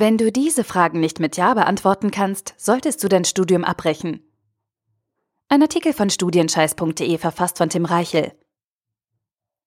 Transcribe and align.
Wenn 0.00 0.16
du 0.16 0.30
diese 0.30 0.62
Fragen 0.62 1.00
nicht 1.00 1.18
mit 1.18 1.36
Ja 1.36 1.54
beantworten 1.54 2.12
kannst, 2.12 2.54
solltest 2.56 3.02
du 3.02 3.08
dein 3.08 3.24
Studium 3.24 3.64
abbrechen. 3.64 4.22
Ein 5.48 5.60
Artikel 5.60 5.92
von 5.92 6.08
studienscheiß.de 6.08 7.18
verfasst 7.18 7.58
von 7.58 7.68
Tim 7.68 7.84
Reichel. 7.84 8.30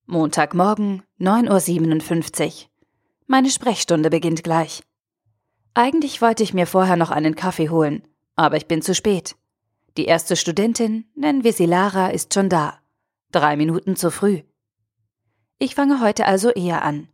Montagmorgen, 0.06 1.04
9.57 1.20 2.46
Uhr. 2.46 2.70
Meine 3.28 3.49
Sprechstunde 3.49 4.10
beginnt 4.10 4.42
gleich. 4.42 4.83
Eigentlich 5.74 6.22
wollte 6.22 6.44
ich 6.44 6.54
mir 6.54 6.66
vorher 6.66 6.96
noch 6.96 7.12
einen 7.12 7.36
Kaffee 7.36 7.68
holen, 7.68 8.02
aber 8.38 8.56
ich 8.56 8.68
bin 8.68 8.82
zu 8.82 8.96
spät. 8.96 9.36
Die 9.98 10.06
erste 10.06 10.38
Studentin, 10.38 11.12
nennen 11.13 11.44
wir 11.44 11.52
sie 11.52 11.66
Lara, 11.66 12.08
ist 12.08 12.34
schon 12.34 12.48
da. 12.48 12.79
Drei 13.34 13.58
Minuten 13.58 13.98
zu 13.98 14.10
früh. 14.10 14.44
Ich 15.60 15.76
fange 15.76 16.00
heute 16.00 16.26
also 16.26 16.52
eher 16.52 16.84
an. 16.84 17.09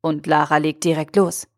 Und 0.00 0.26
Lara 0.26 0.56
legt 0.56 0.84
direkt 0.84 1.16
los. 1.16 1.48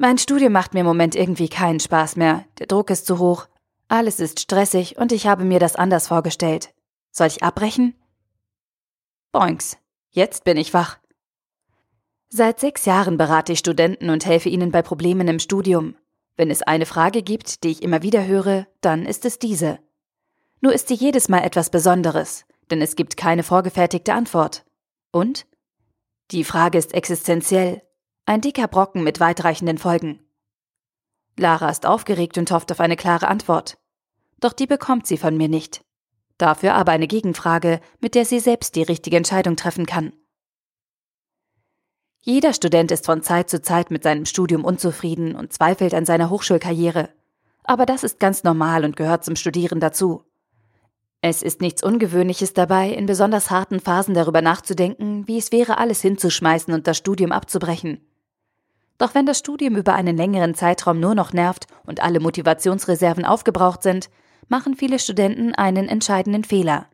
Mein 0.00 0.16
Studium 0.16 0.52
macht 0.52 0.74
mir 0.74 0.80
im 0.80 0.86
Moment 0.86 1.16
irgendwie 1.16 1.48
keinen 1.48 1.80
Spaß 1.80 2.14
mehr. 2.14 2.44
Der 2.60 2.68
Druck 2.68 2.90
ist 2.90 3.06
zu 3.06 3.18
hoch. 3.18 3.48
Alles 3.88 4.20
ist 4.20 4.38
stressig 4.38 4.96
und 4.96 5.10
ich 5.10 5.26
habe 5.26 5.44
mir 5.44 5.58
das 5.58 5.74
anders 5.74 6.06
vorgestellt. 6.06 6.72
Soll 7.10 7.26
ich 7.26 7.42
abbrechen? 7.42 7.94
Boinks. 9.32 9.76
Jetzt 10.10 10.44
bin 10.44 10.56
ich 10.56 10.72
wach. 10.72 10.98
Seit 12.28 12.60
sechs 12.60 12.84
Jahren 12.84 13.18
berate 13.18 13.52
ich 13.52 13.58
Studenten 13.58 14.10
und 14.10 14.24
helfe 14.24 14.48
ihnen 14.48 14.70
bei 14.70 14.82
Problemen 14.82 15.26
im 15.26 15.40
Studium. 15.40 15.96
Wenn 16.36 16.50
es 16.52 16.62
eine 16.62 16.86
Frage 16.86 17.22
gibt, 17.22 17.64
die 17.64 17.70
ich 17.70 17.82
immer 17.82 18.02
wieder 18.02 18.24
höre, 18.24 18.68
dann 18.80 19.04
ist 19.04 19.24
es 19.24 19.40
diese. 19.40 19.80
Nur 20.60 20.72
ist 20.74 20.86
sie 20.86 20.94
jedes 20.94 21.28
Mal 21.28 21.42
etwas 21.42 21.70
Besonderes, 21.70 22.44
denn 22.70 22.80
es 22.80 22.94
gibt 22.94 23.16
keine 23.16 23.42
vorgefertigte 23.42 24.14
Antwort. 24.14 24.64
Und? 25.10 25.46
Die 26.30 26.44
Frage 26.44 26.78
ist 26.78 26.94
existenziell, 26.94 27.82
ein 28.28 28.42
dicker 28.42 28.68
Brocken 28.68 29.02
mit 29.02 29.20
weitreichenden 29.20 29.78
Folgen. 29.78 30.20
Lara 31.38 31.70
ist 31.70 31.86
aufgeregt 31.86 32.36
und 32.36 32.50
hofft 32.50 32.70
auf 32.70 32.78
eine 32.78 32.96
klare 32.96 33.26
Antwort. 33.26 33.78
Doch 34.38 34.52
die 34.52 34.66
bekommt 34.66 35.06
sie 35.06 35.16
von 35.16 35.34
mir 35.34 35.48
nicht. 35.48 35.80
Dafür 36.36 36.74
aber 36.74 36.92
eine 36.92 37.06
Gegenfrage, 37.06 37.80
mit 38.00 38.14
der 38.14 38.26
sie 38.26 38.38
selbst 38.38 38.76
die 38.76 38.82
richtige 38.82 39.16
Entscheidung 39.16 39.56
treffen 39.56 39.86
kann. 39.86 40.12
Jeder 42.20 42.52
Student 42.52 42.90
ist 42.90 43.06
von 43.06 43.22
Zeit 43.22 43.48
zu 43.48 43.62
Zeit 43.62 43.90
mit 43.90 44.02
seinem 44.02 44.26
Studium 44.26 44.62
unzufrieden 44.62 45.34
und 45.34 45.54
zweifelt 45.54 45.94
an 45.94 46.04
seiner 46.04 46.28
Hochschulkarriere. 46.28 47.08
Aber 47.64 47.86
das 47.86 48.04
ist 48.04 48.20
ganz 48.20 48.44
normal 48.44 48.84
und 48.84 48.96
gehört 48.96 49.24
zum 49.24 49.36
Studieren 49.36 49.80
dazu. 49.80 50.22
Es 51.22 51.42
ist 51.42 51.62
nichts 51.62 51.82
Ungewöhnliches 51.82 52.52
dabei, 52.52 52.90
in 52.90 53.06
besonders 53.06 53.50
harten 53.50 53.80
Phasen 53.80 54.12
darüber 54.12 54.42
nachzudenken, 54.42 55.26
wie 55.26 55.38
es 55.38 55.50
wäre, 55.50 55.78
alles 55.78 56.02
hinzuschmeißen 56.02 56.74
und 56.74 56.86
das 56.86 56.98
Studium 56.98 57.32
abzubrechen. 57.32 58.04
Doch 58.98 59.14
wenn 59.14 59.26
das 59.26 59.38
Studium 59.38 59.76
über 59.76 59.94
einen 59.94 60.16
längeren 60.16 60.54
Zeitraum 60.54 60.98
nur 60.98 61.14
noch 61.14 61.32
nervt 61.32 61.66
und 61.86 62.00
alle 62.02 62.20
Motivationsreserven 62.20 63.24
aufgebraucht 63.24 63.82
sind, 63.82 64.10
machen 64.48 64.74
viele 64.74 64.98
Studenten 64.98 65.54
einen 65.54 65.88
entscheidenden 65.88 66.42
Fehler. 66.42 66.86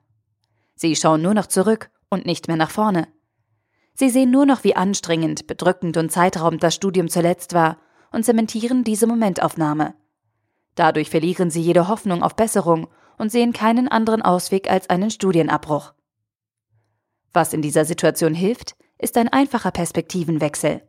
Sie 0.74 0.94
schauen 0.96 1.22
nur 1.22 1.34
noch 1.34 1.46
zurück 1.46 1.90
und 2.10 2.26
nicht 2.26 2.46
mehr 2.46 2.56
nach 2.56 2.70
vorne. 2.70 3.08
Sie 3.94 4.10
sehen 4.10 4.30
nur 4.30 4.44
noch, 4.44 4.64
wie 4.64 4.76
anstrengend, 4.76 5.46
bedrückend 5.46 5.96
und 5.96 6.10
zeitraubend 6.10 6.62
das 6.62 6.74
Studium 6.74 7.08
zuletzt 7.08 7.54
war 7.54 7.78
und 8.12 8.24
zementieren 8.24 8.84
diese 8.84 9.06
Momentaufnahme. 9.06 9.94
Dadurch 10.74 11.08
verlieren 11.08 11.50
sie 11.50 11.62
jede 11.62 11.88
Hoffnung 11.88 12.22
auf 12.22 12.34
Besserung 12.34 12.88
und 13.16 13.30
sehen 13.30 13.52
keinen 13.52 13.88
anderen 13.88 14.22
Ausweg 14.22 14.68
als 14.68 14.90
einen 14.90 15.10
Studienabbruch. 15.10 15.94
Was 17.32 17.52
in 17.52 17.62
dieser 17.62 17.84
Situation 17.84 18.34
hilft, 18.34 18.74
ist 18.98 19.16
ein 19.16 19.28
einfacher 19.28 19.70
Perspektivenwechsel. 19.70 20.82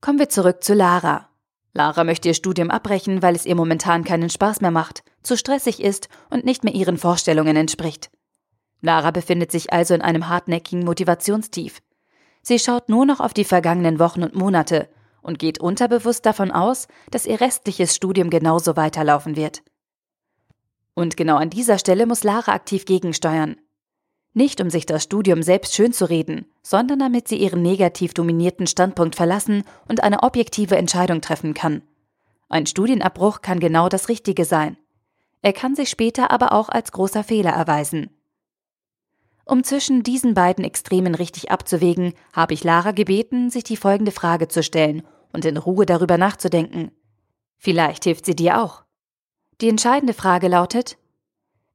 Kommen 0.00 0.18
wir 0.18 0.28
zurück 0.30 0.64
zu 0.64 0.74
Lara. 0.74 1.28
Lara 1.74 2.04
möchte 2.04 2.28
ihr 2.28 2.34
Studium 2.34 2.70
abbrechen, 2.70 3.22
weil 3.22 3.36
es 3.36 3.44
ihr 3.44 3.54
momentan 3.54 4.02
keinen 4.02 4.30
Spaß 4.30 4.60
mehr 4.60 4.70
macht, 4.70 5.02
zu 5.22 5.36
stressig 5.36 5.80
ist 5.80 6.08
und 6.30 6.44
nicht 6.44 6.64
mehr 6.64 6.74
ihren 6.74 6.96
Vorstellungen 6.96 7.56
entspricht. 7.56 8.10
Lara 8.80 9.10
befindet 9.10 9.52
sich 9.52 9.72
also 9.72 9.94
in 9.94 10.02
einem 10.02 10.28
hartnäckigen 10.28 10.84
Motivationstief. 10.84 11.80
Sie 12.42 12.58
schaut 12.58 12.88
nur 12.88 13.04
noch 13.04 13.20
auf 13.20 13.34
die 13.34 13.44
vergangenen 13.44 13.98
Wochen 13.98 14.22
und 14.22 14.34
Monate 14.34 14.88
und 15.20 15.38
geht 15.38 15.60
unterbewusst 15.60 16.24
davon 16.24 16.50
aus, 16.50 16.88
dass 17.10 17.26
ihr 17.26 17.40
restliches 17.40 17.94
Studium 17.94 18.30
genauso 18.30 18.76
weiterlaufen 18.76 19.36
wird. 19.36 19.62
Und 20.94 21.18
genau 21.18 21.36
an 21.36 21.50
dieser 21.50 21.78
Stelle 21.78 22.06
muss 22.06 22.24
Lara 22.24 22.52
aktiv 22.52 22.86
gegensteuern. 22.86 23.56
Nicht 24.32 24.60
um 24.60 24.70
sich 24.70 24.86
das 24.86 25.02
Studium 25.02 25.42
selbst 25.42 25.74
schön 25.74 25.92
zu 25.92 26.08
reden, 26.08 26.46
sondern 26.62 27.00
damit 27.00 27.26
sie 27.26 27.36
ihren 27.36 27.62
negativ 27.62 28.14
dominierten 28.14 28.66
Standpunkt 28.66 29.16
verlassen 29.16 29.64
und 29.88 30.02
eine 30.02 30.22
objektive 30.22 30.76
Entscheidung 30.76 31.20
treffen 31.20 31.52
kann. 31.52 31.82
Ein 32.48 32.66
Studienabbruch 32.66 33.42
kann 33.42 33.60
genau 33.60 33.88
das 33.88 34.08
Richtige 34.08 34.44
sein. 34.44 34.76
Er 35.42 35.52
kann 35.52 35.74
sich 35.74 35.88
später 35.88 36.30
aber 36.30 36.52
auch 36.52 36.68
als 36.68 36.92
großer 36.92 37.24
Fehler 37.24 37.50
erweisen. 37.50 38.10
Um 39.44 39.64
zwischen 39.64 40.04
diesen 40.04 40.34
beiden 40.34 40.64
Extremen 40.64 41.16
richtig 41.16 41.50
abzuwägen, 41.50 42.12
habe 42.32 42.54
ich 42.54 42.62
Lara 42.62 42.92
gebeten, 42.92 43.50
sich 43.50 43.64
die 43.64 43.76
folgende 43.76 44.12
Frage 44.12 44.46
zu 44.46 44.62
stellen 44.62 45.02
und 45.32 45.44
in 45.44 45.56
Ruhe 45.56 45.86
darüber 45.86 46.18
nachzudenken. 46.18 46.92
Vielleicht 47.56 48.04
hilft 48.04 48.26
sie 48.26 48.36
dir 48.36 48.62
auch. 48.62 48.84
Die 49.60 49.68
entscheidende 49.68 50.14
Frage 50.14 50.46
lautet, 50.46 50.98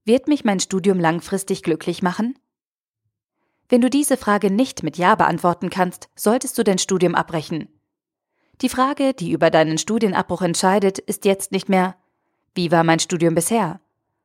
wird 0.06 0.28
mich 0.28 0.46
mein 0.46 0.60
Studium 0.60 1.00
langfristig 1.00 1.64
glücklich 1.64 2.02
machen? 2.02 2.38
Wenn 3.68 3.82
du 3.82 3.90
diese 3.90 4.18
Frage 4.18 4.52
nicht 4.52 4.84
mit 4.84 4.98
Ja 4.98 5.16
beantworten 5.16 5.70
kannst, 5.70 6.10
solltest 6.16 6.58
du 6.58 6.64
dein 6.64 6.78
Studium 6.78 7.16
abbrechen. 7.16 7.70
Die 8.62 8.70
Frage, 8.70 9.14
die 9.14 9.32
über 9.32 9.50
deinen 9.50 9.78
Studienabbruch 9.78 10.42
entscheidet, 10.42 11.00
ist 11.00 11.26
jetzt 11.26 11.52
nicht 11.52 11.68
mehr, 11.68 11.96
wie 12.54 12.72
war 12.72 12.84
mein 12.84 13.00
Studium 13.00 13.36
bisher, 13.36 13.82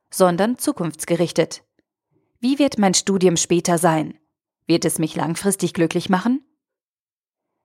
sondern 0.09 0.57
zukunftsgerichtet. 0.57 1.63
Wie 2.39 2.59
wird 2.59 2.77
mein 2.77 2.93
Studium 2.93 3.35
später 3.35 3.77
sein? 3.77 4.17
Wird 4.67 4.85
es 4.85 4.99
mich 4.99 5.15
langfristig 5.15 5.73
glücklich 5.73 6.09
machen? 6.09 6.45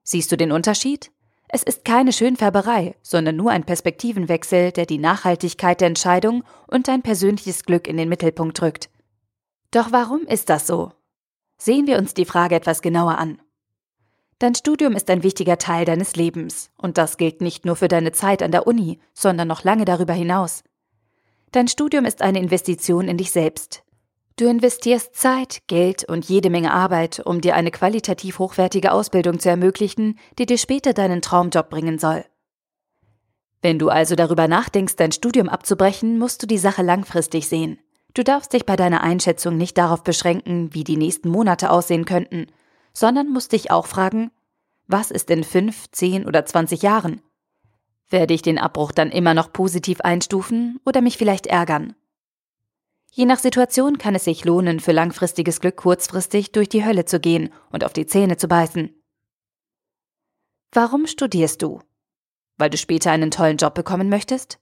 Siehst 0.02 0.32
du 0.32 0.36
den 0.36 0.52
Unterschied? 0.52 1.12
Es 1.48 1.62
ist 1.62 1.84
keine 1.84 2.12
Schönfärberei, 2.12 2.96
sondern 3.02 3.36
nur 3.36 3.52
ein 3.52 3.64
Perspektivenwechsel, 3.64 4.72
der 4.72 4.86
die 4.86 4.98
Nachhaltigkeit 4.98 5.80
der 5.80 5.88
Entscheidung 5.88 6.42
und 6.66 6.88
dein 6.88 7.02
persönliches 7.02 7.64
Glück 7.64 7.86
in 7.86 7.96
den 7.96 8.08
Mittelpunkt 8.08 8.60
drückt. 8.60 8.90
Doch 9.70 9.92
warum 9.92 10.22
ist 10.26 10.48
das 10.48 10.66
so? 10.66 10.92
Sehen 11.58 11.86
wir 11.86 11.98
uns 11.98 12.14
die 12.14 12.24
Frage 12.24 12.54
etwas 12.54 12.82
genauer 12.82 13.18
an. 13.18 13.40
Dein 14.38 14.54
Studium 14.54 14.92
ist 14.92 15.08
ein 15.08 15.22
wichtiger 15.22 15.56
Teil 15.56 15.86
deines 15.86 16.14
Lebens, 16.14 16.70
und 16.76 16.98
das 16.98 17.16
gilt 17.16 17.40
nicht 17.40 17.64
nur 17.64 17.76
für 17.76 17.88
deine 17.88 18.12
Zeit 18.12 18.42
an 18.42 18.52
der 18.52 18.66
Uni, 18.66 19.00
sondern 19.14 19.48
noch 19.48 19.64
lange 19.64 19.86
darüber 19.86 20.12
hinaus. 20.12 20.62
Dein 21.52 21.68
Studium 21.68 22.04
ist 22.04 22.20
eine 22.20 22.38
Investition 22.38 23.08
in 23.08 23.16
dich 23.16 23.30
selbst. 23.30 23.82
Du 24.38 24.46
investierst 24.46 25.14
Zeit, 25.14 25.62
Geld 25.66 26.04
und 26.04 26.28
jede 26.28 26.50
Menge 26.50 26.70
Arbeit, 26.70 27.22
um 27.24 27.40
dir 27.40 27.54
eine 27.54 27.70
qualitativ 27.70 28.38
hochwertige 28.38 28.92
Ausbildung 28.92 29.40
zu 29.40 29.48
ermöglichen, 29.48 30.18
die 30.38 30.44
dir 30.44 30.58
später 30.58 30.92
deinen 30.92 31.22
Traumjob 31.22 31.70
bringen 31.70 31.98
soll. 31.98 32.22
Wenn 33.62 33.78
du 33.78 33.88
also 33.88 34.14
darüber 34.14 34.46
nachdenkst, 34.46 34.96
dein 34.96 35.12
Studium 35.12 35.48
abzubrechen, 35.48 36.18
musst 36.18 36.42
du 36.42 36.46
die 36.46 36.58
Sache 36.58 36.82
langfristig 36.82 37.48
sehen. 37.48 37.78
Du 38.16 38.24
darfst 38.24 38.54
dich 38.54 38.64
bei 38.64 38.76
deiner 38.76 39.02
Einschätzung 39.02 39.58
nicht 39.58 39.76
darauf 39.76 40.02
beschränken, 40.02 40.72
wie 40.72 40.84
die 40.84 40.96
nächsten 40.96 41.28
Monate 41.28 41.68
aussehen 41.68 42.06
könnten, 42.06 42.46
sondern 42.94 43.28
musst 43.28 43.52
dich 43.52 43.70
auch 43.70 43.84
fragen, 43.84 44.30
was 44.86 45.10
ist 45.10 45.28
in 45.30 45.44
fünf, 45.44 45.90
zehn 45.90 46.26
oder 46.26 46.46
zwanzig 46.46 46.80
Jahren? 46.80 47.20
Werde 48.08 48.32
ich 48.32 48.40
den 48.40 48.58
Abbruch 48.58 48.92
dann 48.92 49.10
immer 49.10 49.34
noch 49.34 49.52
positiv 49.52 50.00
einstufen 50.00 50.80
oder 50.86 51.02
mich 51.02 51.18
vielleicht 51.18 51.46
ärgern? 51.46 51.94
Je 53.10 53.26
nach 53.26 53.38
Situation 53.38 53.98
kann 53.98 54.14
es 54.14 54.24
sich 54.24 54.46
lohnen, 54.46 54.80
für 54.80 54.92
langfristiges 54.92 55.60
Glück 55.60 55.76
kurzfristig 55.76 56.52
durch 56.52 56.70
die 56.70 56.86
Hölle 56.86 57.04
zu 57.04 57.20
gehen 57.20 57.52
und 57.70 57.84
auf 57.84 57.92
die 57.92 58.06
Zähne 58.06 58.38
zu 58.38 58.48
beißen. 58.48 58.94
Warum 60.72 61.06
studierst 61.06 61.60
du? 61.60 61.80
Weil 62.56 62.70
du 62.70 62.78
später 62.78 63.10
einen 63.10 63.30
tollen 63.30 63.58
Job 63.58 63.74
bekommen 63.74 64.08
möchtest? 64.08 64.58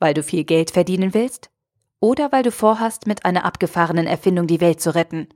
Weil 0.00 0.12
du 0.12 0.22
viel 0.22 0.44
Geld 0.44 0.70
verdienen 0.70 1.14
willst? 1.14 1.49
Oder 2.00 2.32
weil 2.32 2.42
du 2.42 2.50
vorhast, 2.50 3.06
mit 3.06 3.24
einer 3.24 3.44
abgefahrenen 3.44 4.06
Erfindung 4.06 4.46
die 4.46 4.60
Welt 4.60 4.80
zu 4.80 4.94
retten. 4.94 5.28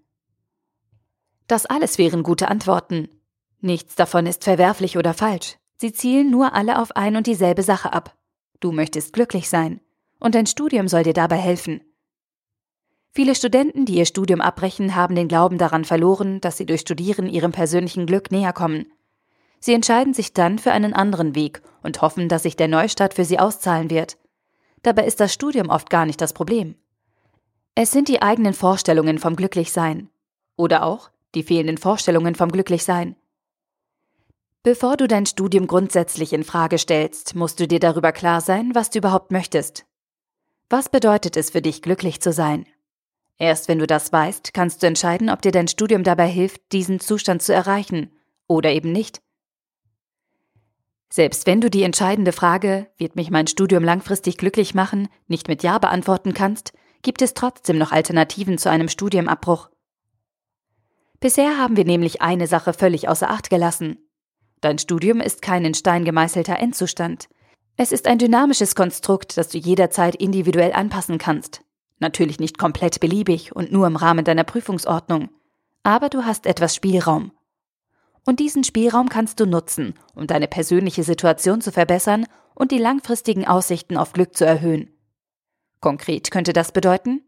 Das 1.46 1.66
alles 1.66 1.98
wären 1.98 2.22
gute 2.22 2.48
Antworten. 2.48 3.08
Nichts 3.60 3.94
davon 3.94 4.26
ist 4.26 4.44
verwerflich 4.44 4.96
oder 4.96 5.14
falsch. 5.14 5.56
Sie 5.76 5.92
zielen 5.92 6.30
nur 6.30 6.54
alle 6.54 6.80
auf 6.80 6.96
ein 6.96 7.16
und 7.16 7.26
dieselbe 7.26 7.62
Sache 7.62 7.92
ab. 7.92 8.16
Du 8.60 8.72
möchtest 8.72 9.12
glücklich 9.12 9.48
sein, 9.48 9.80
und 10.20 10.34
dein 10.34 10.46
Studium 10.46 10.88
soll 10.88 11.02
dir 11.02 11.12
dabei 11.12 11.36
helfen. 11.36 11.82
Viele 13.10 13.34
Studenten, 13.34 13.84
die 13.84 13.96
ihr 13.96 14.06
Studium 14.06 14.40
abbrechen, 14.40 14.96
haben 14.96 15.14
den 15.14 15.28
Glauben 15.28 15.58
daran 15.58 15.84
verloren, 15.84 16.40
dass 16.40 16.56
sie 16.56 16.66
durch 16.66 16.80
Studieren 16.80 17.28
ihrem 17.28 17.52
persönlichen 17.52 18.06
Glück 18.06 18.32
näher 18.32 18.52
kommen. 18.52 18.86
Sie 19.60 19.72
entscheiden 19.72 20.14
sich 20.14 20.32
dann 20.32 20.58
für 20.58 20.72
einen 20.72 20.94
anderen 20.94 21.34
Weg 21.34 21.62
und 21.82 22.02
hoffen, 22.02 22.28
dass 22.28 22.42
sich 22.42 22.56
der 22.56 22.68
Neustart 22.68 23.14
für 23.14 23.24
sie 23.24 23.38
auszahlen 23.38 23.88
wird. 23.88 24.18
Dabei 24.84 25.06
ist 25.06 25.18
das 25.18 25.32
Studium 25.32 25.70
oft 25.70 25.88
gar 25.90 26.06
nicht 26.06 26.20
das 26.20 26.34
Problem. 26.34 26.76
Es 27.74 27.90
sind 27.90 28.06
die 28.06 28.22
eigenen 28.22 28.52
Vorstellungen 28.52 29.18
vom 29.18 29.34
Glücklichsein. 29.34 30.10
Oder 30.56 30.84
auch 30.84 31.10
die 31.34 31.42
fehlenden 31.42 31.78
Vorstellungen 31.78 32.34
vom 32.34 32.52
Glücklichsein. 32.52 33.16
Bevor 34.62 34.96
du 34.96 35.08
dein 35.08 35.26
Studium 35.26 35.66
grundsätzlich 35.66 36.32
in 36.32 36.44
Frage 36.44 36.78
stellst, 36.78 37.34
musst 37.34 37.58
du 37.60 37.66
dir 37.66 37.80
darüber 37.80 38.12
klar 38.12 38.40
sein, 38.40 38.74
was 38.74 38.90
du 38.90 38.98
überhaupt 38.98 39.32
möchtest. 39.32 39.86
Was 40.68 40.88
bedeutet 40.88 41.36
es 41.36 41.50
für 41.50 41.62
dich, 41.62 41.82
glücklich 41.82 42.20
zu 42.20 42.32
sein? 42.32 42.66
Erst 43.38 43.68
wenn 43.68 43.78
du 43.78 43.86
das 43.86 44.12
weißt, 44.12 44.54
kannst 44.54 44.82
du 44.82 44.86
entscheiden, 44.86 45.30
ob 45.30 45.42
dir 45.42 45.50
dein 45.50 45.66
Studium 45.66 46.04
dabei 46.04 46.28
hilft, 46.28 46.60
diesen 46.72 47.00
Zustand 47.00 47.42
zu 47.42 47.52
erreichen 47.52 48.12
oder 48.46 48.70
eben 48.70 48.92
nicht. 48.92 49.20
Selbst 51.16 51.46
wenn 51.46 51.60
du 51.60 51.70
die 51.70 51.84
entscheidende 51.84 52.32
Frage, 52.32 52.88
wird 52.96 53.14
mich 53.14 53.30
mein 53.30 53.46
Studium 53.46 53.84
langfristig 53.84 54.36
glücklich 54.36 54.74
machen, 54.74 55.06
nicht 55.28 55.46
mit 55.46 55.62
Ja 55.62 55.78
beantworten 55.78 56.34
kannst, 56.34 56.72
gibt 57.02 57.22
es 57.22 57.34
trotzdem 57.34 57.78
noch 57.78 57.92
Alternativen 57.92 58.58
zu 58.58 58.68
einem 58.68 58.88
Studienabbruch. 58.88 59.70
Bisher 61.20 61.56
haben 61.56 61.76
wir 61.76 61.84
nämlich 61.84 62.20
eine 62.20 62.48
Sache 62.48 62.72
völlig 62.72 63.08
außer 63.08 63.30
Acht 63.30 63.48
gelassen. 63.48 63.98
Dein 64.60 64.80
Studium 64.80 65.20
ist 65.20 65.40
kein 65.40 65.64
in 65.64 65.74
Stein 65.74 66.04
gemeißelter 66.04 66.58
Endzustand. 66.58 67.28
Es 67.76 67.92
ist 67.92 68.08
ein 68.08 68.18
dynamisches 68.18 68.74
Konstrukt, 68.74 69.36
das 69.36 69.50
du 69.50 69.58
jederzeit 69.58 70.16
individuell 70.16 70.72
anpassen 70.72 71.18
kannst. 71.18 71.62
Natürlich 72.00 72.40
nicht 72.40 72.58
komplett 72.58 72.98
beliebig 72.98 73.54
und 73.54 73.70
nur 73.70 73.86
im 73.86 73.94
Rahmen 73.94 74.24
deiner 74.24 74.42
Prüfungsordnung. 74.42 75.28
Aber 75.84 76.08
du 76.08 76.24
hast 76.24 76.44
etwas 76.44 76.74
Spielraum. 76.74 77.30
Und 78.26 78.40
diesen 78.40 78.64
Spielraum 78.64 79.08
kannst 79.08 79.40
du 79.40 79.46
nutzen, 79.46 79.94
um 80.14 80.26
deine 80.26 80.48
persönliche 80.48 81.02
Situation 81.02 81.60
zu 81.60 81.72
verbessern 81.72 82.26
und 82.54 82.70
die 82.70 82.78
langfristigen 82.78 83.46
Aussichten 83.46 83.96
auf 83.96 84.12
Glück 84.12 84.36
zu 84.36 84.46
erhöhen. 84.46 84.90
Konkret 85.80 86.30
könnte 86.30 86.52
das 86.52 86.72
bedeuten, 86.72 87.22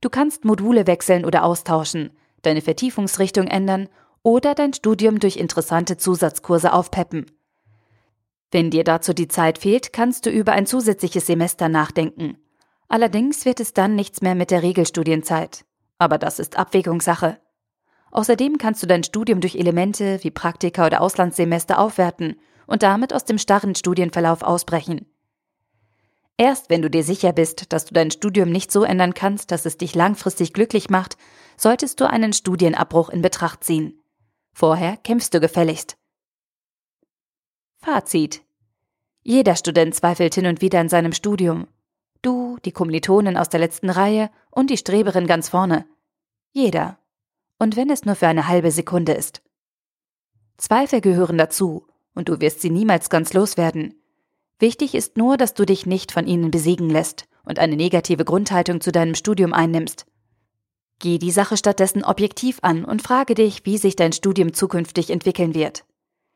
du 0.00 0.10
kannst 0.10 0.44
Module 0.44 0.86
wechseln 0.86 1.24
oder 1.24 1.44
austauschen, 1.44 2.10
deine 2.42 2.60
Vertiefungsrichtung 2.60 3.46
ändern 3.46 3.88
oder 4.22 4.54
dein 4.54 4.72
Studium 4.72 5.20
durch 5.20 5.36
interessante 5.36 5.96
Zusatzkurse 5.96 6.72
aufpeppen. 6.72 7.26
Wenn 8.50 8.70
dir 8.70 8.84
dazu 8.84 9.12
die 9.12 9.28
Zeit 9.28 9.58
fehlt, 9.58 9.92
kannst 9.92 10.26
du 10.26 10.30
über 10.30 10.52
ein 10.52 10.66
zusätzliches 10.66 11.26
Semester 11.26 11.68
nachdenken. 11.68 12.38
Allerdings 12.88 13.44
wird 13.44 13.60
es 13.60 13.72
dann 13.72 13.96
nichts 13.96 14.22
mehr 14.22 14.34
mit 14.34 14.50
der 14.50 14.62
Regelstudienzeit. 14.62 15.64
Aber 15.98 16.18
das 16.18 16.38
ist 16.38 16.56
Abwägungssache. 16.56 17.38
Außerdem 18.14 18.58
kannst 18.58 18.80
du 18.80 18.86
dein 18.86 19.02
Studium 19.02 19.40
durch 19.40 19.56
Elemente 19.56 20.22
wie 20.22 20.30
Praktika 20.30 20.86
oder 20.86 21.00
Auslandssemester 21.00 21.80
aufwerten 21.80 22.36
und 22.68 22.84
damit 22.84 23.12
aus 23.12 23.24
dem 23.24 23.38
starren 23.38 23.74
Studienverlauf 23.74 24.42
ausbrechen. 24.42 25.06
Erst 26.36 26.70
wenn 26.70 26.80
du 26.80 26.88
dir 26.88 27.02
sicher 27.02 27.32
bist, 27.32 27.72
dass 27.72 27.86
du 27.86 27.92
dein 27.92 28.12
Studium 28.12 28.50
nicht 28.50 28.70
so 28.70 28.84
ändern 28.84 29.14
kannst, 29.14 29.50
dass 29.50 29.66
es 29.66 29.78
dich 29.78 29.96
langfristig 29.96 30.52
glücklich 30.52 30.90
macht, 30.90 31.16
solltest 31.56 32.00
du 32.00 32.08
einen 32.08 32.32
Studienabbruch 32.32 33.08
in 33.08 33.20
Betracht 33.20 33.64
ziehen. 33.64 34.00
Vorher 34.52 34.96
kämpfst 34.96 35.34
du 35.34 35.40
gefälligst. 35.40 35.96
Fazit. 37.78 38.42
Jeder 39.24 39.56
Student 39.56 39.92
zweifelt 39.92 40.36
hin 40.36 40.46
und 40.46 40.60
wieder 40.60 40.80
in 40.80 40.88
seinem 40.88 41.12
Studium. 41.12 41.66
Du, 42.22 42.58
die 42.64 42.72
Kommilitonen 42.72 43.36
aus 43.36 43.48
der 43.48 43.58
letzten 43.58 43.90
Reihe 43.90 44.30
und 44.52 44.70
die 44.70 44.76
Streberin 44.76 45.26
ganz 45.26 45.48
vorne. 45.48 45.84
Jeder. 46.52 46.98
Und 47.58 47.76
wenn 47.76 47.90
es 47.90 48.04
nur 48.04 48.14
für 48.14 48.28
eine 48.28 48.48
halbe 48.48 48.70
Sekunde 48.70 49.12
ist. 49.12 49.42
Zweifel 50.56 51.00
gehören 51.00 51.38
dazu, 51.38 51.86
und 52.14 52.28
du 52.28 52.40
wirst 52.40 52.60
sie 52.60 52.70
niemals 52.70 53.10
ganz 53.10 53.32
loswerden. 53.32 53.94
Wichtig 54.58 54.94
ist 54.94 55.16
nur, 55.16 55.36
dass 55.36 55.54
du 55.54 55.64
dich 55.64 55.86
nicht 55.86 56.12
von 56.12 56.26
ihnen 56.26 56.50
besiegen 56.50 56.88
lässt 56.88 57.26
und 57.44 57.58
eine 57.58 57.76
negative 57.76 58.24
Grundhaltung 58.24 58.80
zu 58.80 58.92
deinem 58.92 59.14
Studium 59.14 59.52
einnimmst. 59.52 60.06
Geh 61.00 61.18
die 61.18 61.32
Sache 61.32 61.56
stattdessen 61.56 62.04
objektiv 62.04 62.58
an 62.62 62.84
und 62.84 63.02
frage 63.02 63.34
dich, 63.34 63.66
wie 63.66 63.78
sich 63.78 63.96
dein 63.96 64.12
Studium 64.12 64.54
zukünftig 64.54 65.10
entwickeln 65.10 65.54
wird. 65.54 65.84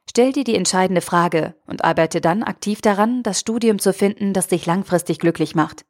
Stell 0.08 0.32
dir 0.32 0.44
die 0.44 0.56
entscheidende 0.56 1.00
Frage 1.00 1.54
und 1.66 1.84
arbeite 1.84 2.20
dann 2.20 2.42
aktiv 2.42 2.80
daran, 2.80 3.22
das 3.22 3.40
Studium 3.40 3.78
zu 3.78 3.92
finden, 3.92 4.32
das 4.32 4.48
dich 4.48 4.66
langfristig 4.66 5.18
glücklich 5.18 5.54
macht. 5.54 5.84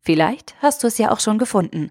Vielleicht 0.00 0.54
hast 0.60 0.82
du 0.82 0.86
es 0.86 0.98
ja 0.98 1.10
auch 1.10 1.20
schon 1.20 1.38
gefunden. 1.38 1.90